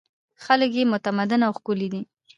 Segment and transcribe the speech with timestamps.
[0.43, 2.01] خلک یې متمدن او ښکلي دي.